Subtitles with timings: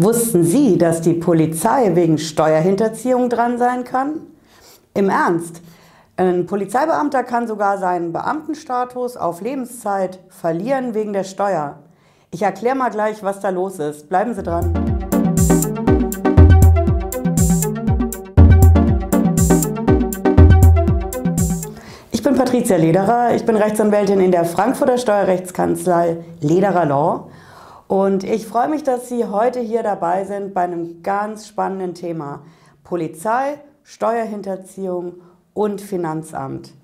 [0.00, 4.20] Wussten Sie, dass die Polizei wegen Steuerhinterziehung dran sein kann?
[4.94, 5.60] Im Ernst,
[6.16, 11.80] ein Polizeibeamter kann sogar seinen Beamtenstatus auf Lebenszeit verlieren wegen der Steuer.
[12.30, 14.08] Ich erkläre mal gleich, was da los ist.
[14.08, 14.72] Bleiben Sie dran.
[22.12, 27.28] Ich bin Patricia Lederer, ich bin Rechtsanwältin in der Frankfurter Steuerrechtskanzlei Lederer Law
[27.88, 32.42] und ich freue mich, dass Sie heute hier dabei sind bei einem ganz spannenden Thema.
[32.84, 35.14] Polizei, Steuerhinterziehung
[35.54, 36.74] und Finanzamt.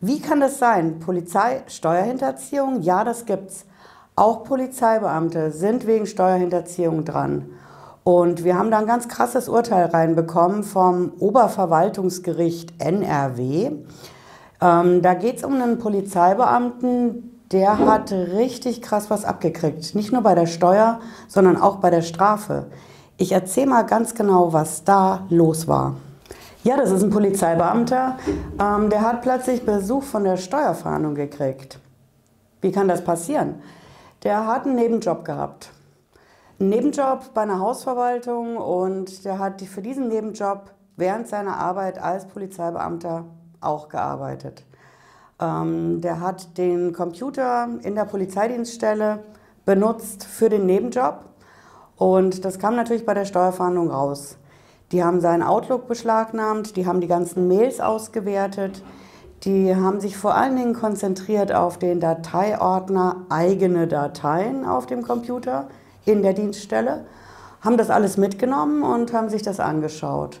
[0.00, 0.98] Wie kann das sein?
[0.98, 2.82] Polizei, Steuerhinterziehung?
[2.82, 3.64] Ja, das gibt's.
[4.16, 7.46] Auch Polizeibeamte sind wegen Steuerhinterziehung dran.
[8.02, 13.70] Und wir haben da ein ganz krasses Urteil reinbekommen vom Oberverwaltungsgericht NRW.
[14.60, 19.94] Ähm, da geht es um einen Polizeibeamten, der hat richtig krass was abgekriegt.
[19.94, 22.66] Nicht nur bei der Steuer, sondern auch bei der Strafe.
[23.16, 25.96] Ich erzähle mal ganz genau, was da los war.
[26.62, 28.18] Ja, das ist ein Polizeibeamter,
[28.60, 31.78] ähm, der hat plötzlich Besuch von der Steuerfahndung gekriegt.
[32.60, 33.62] Wie kann das passieren?
[34.22, 35.70] Der hat einen Nebenjob gehabt.
[36.60, 42.28] Einen Nebenjob bei einer Hausverwaltung und der hat für diesen Nebenjob während seiner Arbeit als
[42.28, 43.24] Polizeibeamter
[43.62, 44.62] auch gearbeitet.
[45.40, 49.20] Ähm, der hat den Computer in der Polizeidienststelle
[49.64, 51.24] benutzt für den Nebenjob
[51.96, 54.36] und das kam natürlich bei der Steuerfahndung raus.
[54.92, 58.82] Die haben seinen Outlook beschlagnahmt, die haben die ganzen Mails ausgewertet,
[59.44, 65.68] die haben sich vor allen Dingen konzentriert auf den Dateiordner eigene Dateien auf dem Computer
[66.04, 67.06] in der Dienststelle,
[67.62, 70.40] haben das alles mitgenommen und haben sich das angeschaut.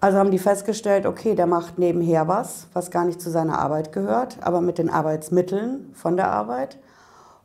[0.00, 3.92] Also haben die festgestellt, okay, der macht nebenher was, was gar nicht zu seiner Arbeit
[3.92, 6.78] gehört, aber mit den Arbeitsmitteln von der Arbeit.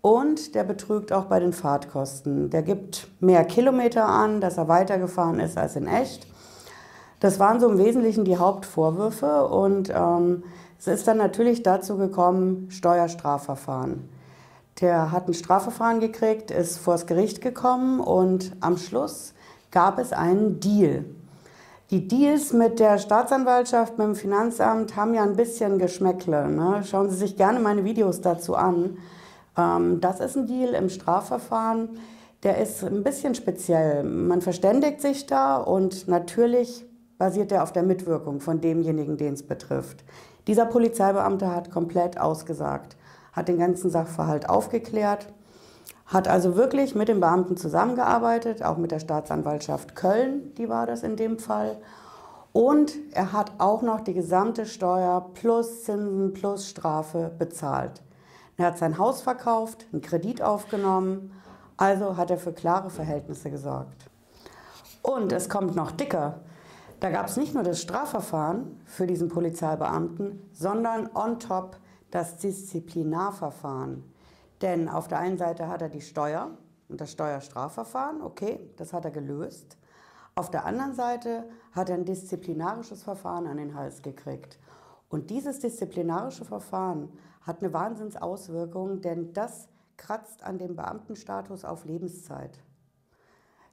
[0.00, 2.48] Und der betrügt auch bei den Fahrtkosten.
[2.48, 6.26] Der gibt mehr Kilometer an, dass er weitergefahren ist als in echt.
[7.20, 10.44] Das waren so im Wesentlichen die Hauptvorwürfe und ähm,
[10.78, 14.08] es ist dann natürlich dazu gekommen, Steuerstrafverfahren.
[14.80, 19.34] Der hat ein Strafverfahren gekriegt, ist vors Gericht gekommen und am Schluss
[19.72, 21.04] gab es einen Deal.
[21.90, 26.46] Die Deals mit der Staatsanwaltschaft, mit dem Finanzamt haben ja ein bisschen Geschmäckle.
[26.50, 26.82] Ne?
[26.84, 28.98] Schauen Sie sich gerne meine Videos dazu an.
[29.56, 31.98] Ähm, das ist ein Deal im Strafverfahren,
[32.42, 34.04] der ist ein bisschen speziell.
[34.04, 36.84] Man verständigt sich da und natürlich
[37.16, 40.04] basiert er auf der Mitwirkung von demjenigen, den es betrifft.
[40.46, 42.98] Dieser Polizeibeamte hat komplett ausgesagt,
[43.32, 45.32] hat den ganzen Sachverhalt aufgeklärt
[46.06, 51.02] hat also wirklich mit den Beamten zusammengearbeitet, auch mit der Staatsanwaltschaft Köln, die war das
[51.02, 51.78] in dem Fall.
[52.52, 58.02] Und er hat auch noch die gesamte Steuer plus Zinsen plus Strafe bezahlt.
[58.56, 61.30] Er hat sein Haus verkauft, einen Kredit aufgenommen,
[61.76, 64.10] also hat er für klare Verhältnisse gesorgt.
[65.02, 66.40] Und es kommt noch dicker.
[67.00, 71.76] Da gab es nicht nur das Strafverfahren für diesen Polizeibeamten, sondern on top
[72.10, 74.02] das Disziplinarverfahren.
[74.62, 76.50] Denn auf der einen Seite hat er die Steuer
[76.88, 79.76] und das Steuerstrafverfahren, okay, das hat er gelöst.
[80.34, 84.58] Auf der anderen Seite hat er ein disziplinarisches Verfahren an den Hals gekriegt.
[85.08, 87.10] Und dieses disziplinarische Verfahren
[87.42, 92.60] hat eine Wahnsinnsauswirkung, denn das kratzt an dem Beamtenstatus auf Lebenszeit.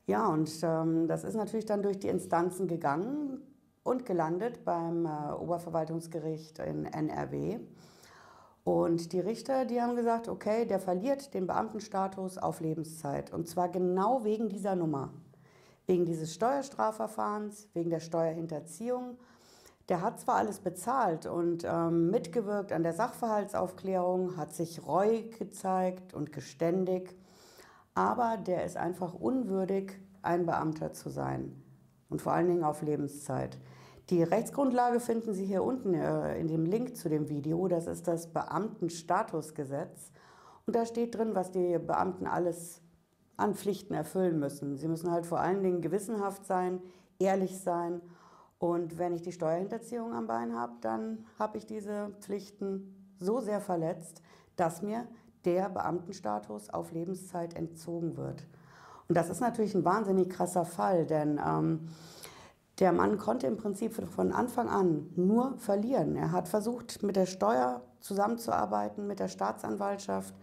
[0.07, 3.41] Ja, und ähm, das ist natürlich dann durch die Instanzen gegangen
[3.83, 7.59] und gelandet beim äh, Oberverwaltungsgericht in NRW.
[8.65, 13.31] Und die Richter, die haben gesagt, okay, der verliert den Beamtenstatus auf Lebenszeit.
[13.31, 15.13] Und zwar genau wegen dieser Nummer.
[15.85, 19.19] Wegen dieses Steuerstrafverfahrens, wegen der Steuerhinterziehung.
[19.87, 26.15] Der hat zwar alles bezahlt und ähm, mitgewirkt an der Sachverhaltsaufklärung, hat sich reu gezeigt
[26.15, 27.15] und geständig,
[27.93, 29.93] aber der ist einfach unwürdig,
[30.23, 31.61] ein Beamter zu sein.
[32.09, 33.59] Und vor allen Dingen auf Lebenszeit.
[34.09, 37.67] Die Rechtsgrundlage finden Sie hier unten äh, in dem Link zu dem Video.
[37.67, 40.11] Das ist das Beamtenstatusgesetz.
[40.67, 42.81] Und da steht drin, was die Beamten alles
[43.37, 44.77] an Pflichten erfüllen müssen.
[44.77, 46.81] Sie müssen halt vor allen Dingen gewissenhaft sein,
[47.19, 48.01] ehrlich sein.
[48.59, 53.59] Und wenn ich die Steuerhinterziehung am Bein habe, dann habe ich diese Pflichten so sehr
[53.59, 54.21] verletzt,
[54.55, 55.07] dass mir
[55.45, 58.47] der Beamtenstatus auf Lebenszeit entzogen wird.
[59.07, 61.89] Und das ist natürlich ein wahnsinnig krasser Fall, denn ähm,
[62.79, 66.15] der Mann konnte im Prinzip von Anfang an nur verlieren.
[66.15, 70.35] Er hat versucht, mit der Steuer zusammenzuarbeiten, mit der Staatsanwaltschaft.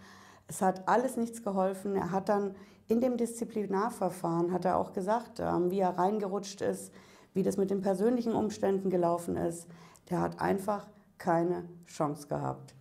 [0.49, 1.95] Es hat alles nichts geholfen.
[1.95, 2.55] Er hat dann
[2.89, 6.93] in dem Disziplinarverfahren, hat er auch gesagt, ähm, wie er reingerutscht ist,
[7.35, 9.67] wie das mit den persönlichen Umständen gelaufen ist.
[10.11, 10.89] Der hat einfach
[11.19, 12.75] keine Chance gehabt.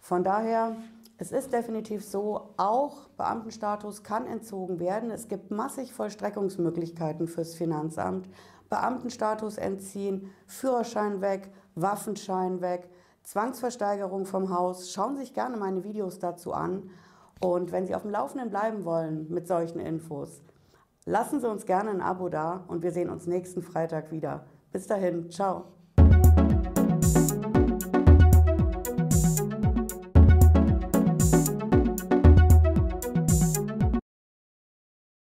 [0.00, 0.76] Von daher
[1.20, 5.10] Es ist definitiv so, auch Beamtenstatus kann entzogen werden.
[5.10, 8.28] Es gibt massig Vollstreckungsmöglichkeiten fürs Finanzamt.
[8.70, 12.88] Beamtenstatus entziehen, Führerschein weg, Waffenschein weg,
[13.24, 14.92] Zwangsversteigerung vom Haus.
[14.92, 16.90] Schauen Sie sich gerne meine Videos dazu an.
[17.40, 20.40] Und wenn Sie auf dem Laufenden bleiben wollen mit solchen Infos,
[21.04, 24.46] lassen Sie uns gerne ein Abo da und wir sehen uns nächsten Freitag wieder.
[24.70, 25.77] Bis dahin, ciao.